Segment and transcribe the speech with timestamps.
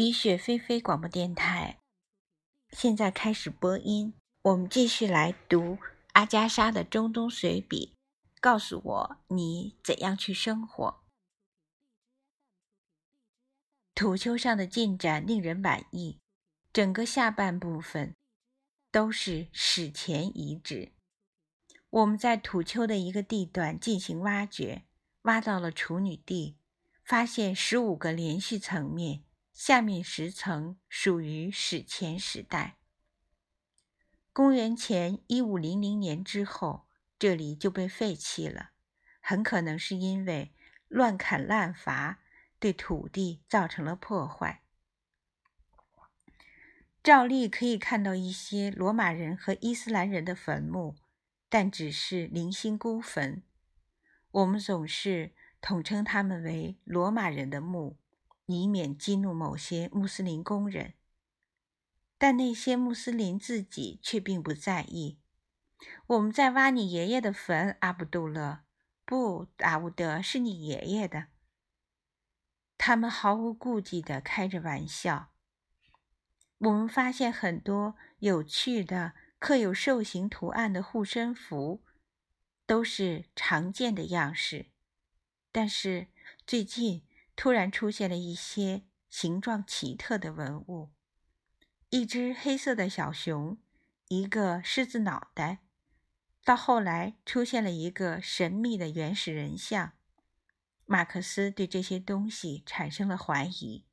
[0.00, 1.80] 医学飞飞广播电台，
[2.70, 4.14] 现在开始播音。
[4.42, 5.76] 我们继续来读
[6.12, 7.96] 阿加莎的中东随笔。
[8.40, 11.02] 告诉我你怎样去生活。
[13.92, 16.20] 土丘上的进展令人满意，
[16.72, 18.14] 整个下半部分
[18.92, 20.92] 都是史前遗址。
[21.90, 24.84] 我们在土丘的一个地段进行挖掘，
[25.22, 26.56] 挖到了处女地，
[27.02, 29.24] 发现十五个连续层面。
[29.58, 32.76] 下面十层属于史前时代，
[34.32, 36.86] 公元前一五零零年之后，
[37.18, 38.70] 这里就被废弃了，
[39.20, 40.52] 很可能是因为
[40.86, 42.20] 乱砍滥伐
[42.60, 44.62] 对土地造成了破坏。
[47.02, 50.94] 照例可以看到一些罗马人和伊斯兰人的坟墓，
[51.48, 53.42] 但只是零星孤坟。
[54.30, 57.96] 我们总是统称他们为罗马人的墓。
[58.56, 60.94] 以免激怒某些穆斯林工人，
[62.16, 65.18] 但那些穆斯林自己却并不在意。
[66.06, 68.60] 我们在挖你爷爷的坟，阿卜杜勒。
[69.04, 71.26] 不，阿乌德是你爷爷的。
[72.78, 75.30] 他们毫无顾忌地开着玩笑。
[76.56, 81.82] 我们发现很多有趣的、刻有兽形图案的护身符，
[82.66, 84.70] 都是常见的样式。
[85.52, 86.08] 但是
[86.46, 87.02] 最近。
[87.38, 90.90] 突然出现了一些形状奇特的文物：
[91.88, 93.56] 一只黑色的小熊，
[94.08, 95.60] 一个狮子脑袋。
[96.42, 99.92] 到后来，出现了一个神秘的原始人像。
[100.84, 103.84] 马克思对这些东西产生了怀疑，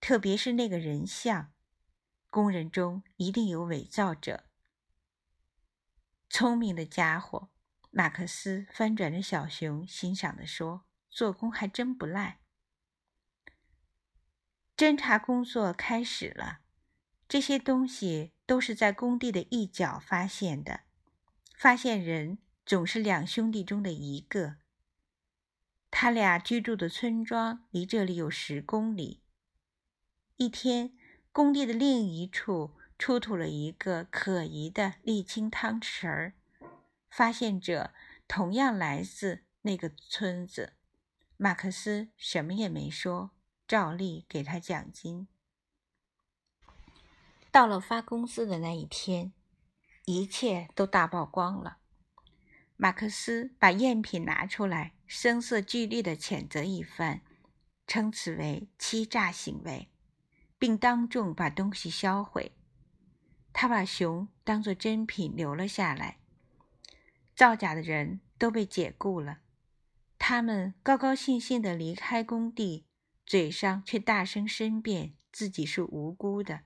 [0.00, 1.52] 特别是那个人像。
[2.30, 4.46] 工人中一定有伪造者。
[6.30, 7.50] 聪明的家伙，
[7.90, 10.86] 马克思翻转着小熊，欣赏地说。
[11.12, 12.40] 做工还真不赖。
[14.74, 16.60] 侦查工作开始了，
[17.28, 20.80] 这些东西都是在工地的一角发现的。
[21.54, 24.56] 发现人总是两兄弟中的一个。
[25.90, 29.22] 他俩居住的村庄离这里有十公里。
[30.36, 30.96] 一天，
[31.30, 36.32] 工地的另一处出土了一个可疑的沥青汤匙儿，
[37.10, 37.92] 发现者
[38.26, 40.72] 同样来自那个村子。
[41.42, 43.32] 马克思什么也没说，
[43.66, 45.26] 照例给他奖金。
[47.50, 49.32] 到了发工资的那一天，
[50.04, 51.78] 一切都大曝光了。
[52.76, 57.22] 马克思把赝品拿出来，声色俱厉地谴责一番，
[57.88, 59.90] 称此为欺诈行为，
[60.60, 62.52] 并当众把东西销毁。
[63.52, 66.20] 他把熊当作真品留了下来。
[67.34, 69.40] 造假的人都被解雇了。
[70.24, 72.86] 他们高高兴兴地离开工地，
[73.26, 76.60] 嘴上却大声申辩自己是无辜的。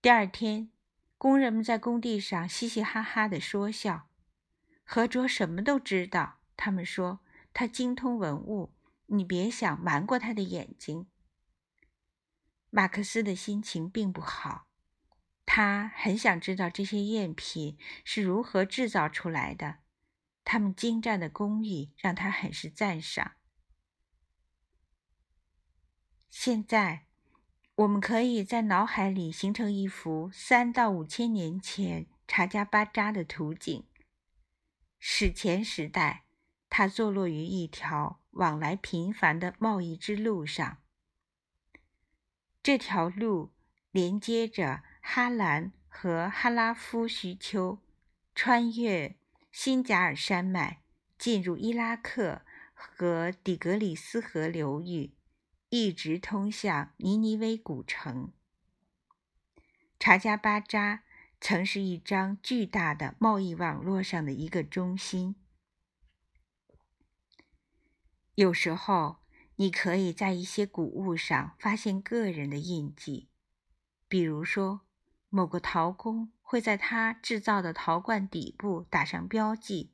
[0.00, 0.70] 第二天，
[1.18, 4.08] 工人们在工地上嘻嘻哈哈地说笑。
[4.84, 7.20] 何卓什么都知道，他们说
[7.52, 8.72] 他精通文物，
[9.08, 11.06] 你别想瞒过他的眼睛。
[12.70, 14.66] 马克思的心情并不好，
[15.44, 19.83] 他很想知道这些赝品是如何制造出来的。
[20.44, 23.32] 他们精湛的工艺让他很是赞赏。
[26.28, 27.06] 现在，
[27.76, 33.86] 我们可以在脑海里形成一幅三到五千年前查加巴扎的图景。
[34.98, 36.24] 史前时代，
[36.68, 40.78] 它坐落于一条往来频繁的贸易之路上。
[42.62, 43.52] 这条路
[43.90, 47.78] 连接着哈兰和哈拉夫须丘，
[48.34, 49.16] 穿越。
[49.56, 50.82] 新贾尔山脉
[51.16, 52.42] 进入伊拉克
[52.72, 55.14] 和底格里斯河流域，
[55.68, 58.32] 一直通向尼尼微古城。
[60.00, 61.04] 查加巴扎
[61.40, 65.36] 曾是一张巨大的贸易网络上的一个中心。
[68.34, 69.18] 有时候，
[69.54, 73.28] 你可以在一些古物上发现个人的印记，
[74.08, 74.80] 比如说
[75.28, 76.33] 某个陶工。
[76.46, 79.90] 会在他制造的陶罐底部打上标记。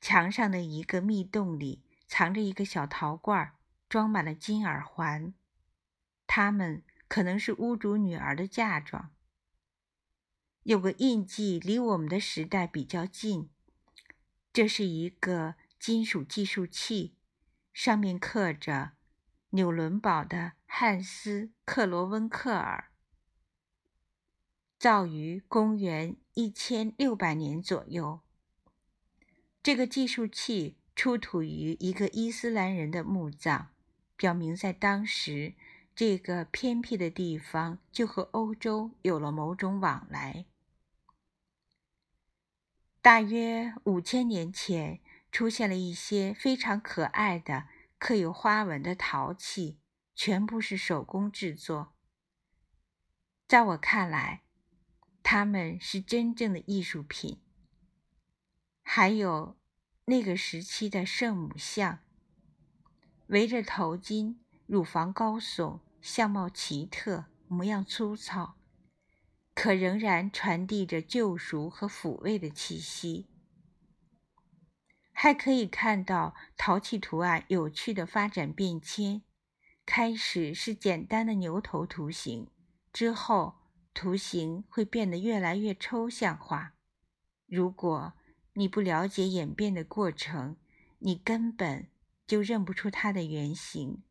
[0.00, 3.54] 墙上的一个密洞里藏着一个小陶罐，
[3.88, 5.32] 装满了金耳环，
[6.26, 9.10] 它们可能是屋主女儿的嫁妆。
[10.64, 13.48] 有个印记离我们的时代比较近，
[14.52, 17.16] 这是一个金属计数器，
[17.72, 18.92] 上面刻着
[19.50, 22.91] 纽伦堡的汉斯·克罗温克尔。
[24.82, 28.18] 造于公元一千六百年左右。
[29.62, 33.66] 这个计数器出土于一个伊斯兰人的墓葬，
[34.16, 35.54] 表明在当时
[35.94, 40.46] 这个偏僻的地方就和欧洲有了某种往来。
[43.00, 44.98] 大约五千年前，
[45.30, 47.68] 出现了一些非常可爱的
[48.00, 49.78] 刻有花纹的陶器，
[50.16, 51.92] 全部是手工制作。
[53.46, 54.42] 在我看来，
[55.34, 57.40] 他们是真正的艺术品。
[58.82, 59.56] 还有
[60.04, 62.00] 那个时期的圣母像，
[63.28, 64.36] 围着头巾，
[64.66, 68.58] 乳房高耸，相貌奇特，模样粗糙。
[69.54, 73.26] 可仍然传递着救赎和抚慰的气息。
[75.12, 79.22] 还可以看到陶器图案有趣的发展变迁，
[79.86, 82.50] 开始是简单的牛头图形，
[82.92, 83.61] 之后
[83.94, 86.74] 图形会变得越来越抽象化。
[87.46, 88.14] 如果
[88.54, 90.56] 你不了解演变的过程，
[90.98, 91.88] 你根本
[92.26, 94.02] 就认不出它的原型。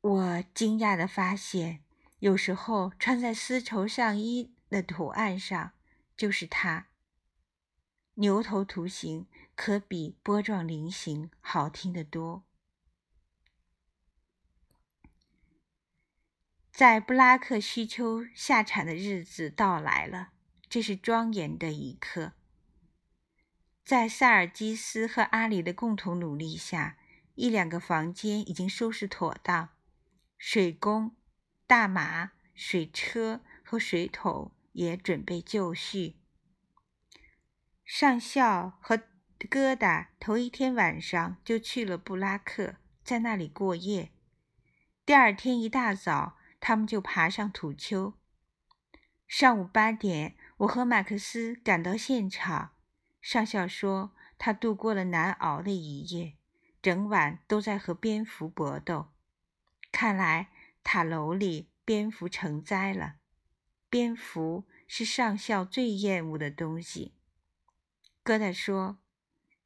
[0.00, 1.84] 我惊讶地发现，
[2.18, 5.72] 有时候穿在丝绸上衣的图案上
[6.16, 6.88] 就是它。
[8.14, 12.44] 牛头图形可比波状菱形好听得多。
[16.72, 20.30] 在布拉克须丘下产的日子到来了，
[20.70, 22.32] 这是庄严的一刻。
[23.84, 26.96] 在塞尔基斯和阿里的共同努力下，
[27.34, 29.68] 一两个房间已经收拾妥当。
[30.38, 31.14] 水工、
[31.66, 36.16] 大马、水车和水桶也准备就绪。
[37.84, 38.96] 上校和
[39.38, 44.10] 疙瘩头一天晚上就去了布拉克，在那里过夜。
[45.04, 48.14] 第二天一大早，他们就爬上土丘。
[49.26, 52.70] 上午八点，我和马克思赶到现场。
[53.20, 56.36] 上校说，他度过了难熬的一夜，
[56.80, 59.08] 整晚都在和蝙蝠搏斗。
[59.90, 60.50] 看来
[60.84, 63.16] 塔楼里蝙蝠成灾了。
[63.90, 67.12] 蝙蝠是上校最厌恶的东西。
[68.24, 68.98] 疙瘩说，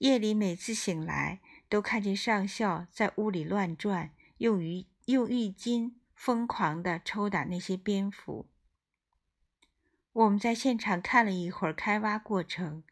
[0.00, 1.40] 夜里每次醒来
[1.70, 8.46] 都看见上校在屋里乱转，用浴用浴巾疯狂地抽打那些蝙蝠。
[10.12, 12.84] 我们在现场看了一会儿开挖过程，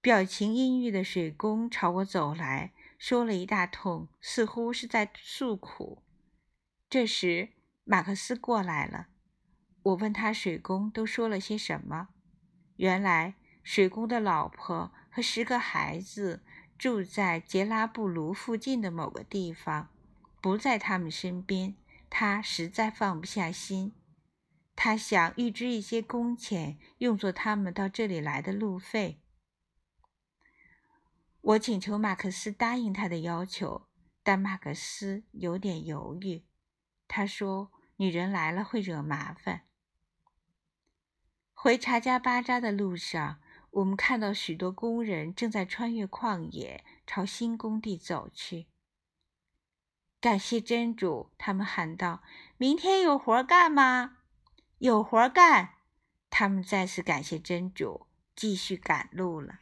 [0.00, 6.04] 表情阴郁的水工朝我走来说了一大通，似乎是在诉苦。
[6.88, 7.48] 这时，
[7.82, 9.08] 马克思过来了。
[9.82, 12.10] 我问他水工都说了些什么。
[12.76, 13.34] 原来，
[13.64, 16.44] 水工的老婆和十个孩子
[16.78, 19.88] 住在杰拉布卢附近的某个地方，
[20.40, 21.74] 不在他们身边。
[22.10, 23.94] 他实在放不下心。
[24.76, 29.22] 他想预支一些工钱，用作他们到这里来的路费。
[31.40, 33.86] 我请求马克思答应他的要求，
[34.22, 36.44] 但马克思有点犹豫。
[37.08, 39.62] 他说：“女人来了会惹麻烦。”
[41.52, 43.40] 回查加巴扎的路上，
[43.70, 48.66] 我们看到许多工人正在穿越旷野，朝新工地走去。
[50.20, 52.22] 感谢真主，他们喊道
[52.58, 54.18] ：“明天有活干吗
[54.78, 55.76] ？”“有活干。”
[56.28, 58.06] 他们再次感谢真主，
[58.36, 59.54] 继续赶路了。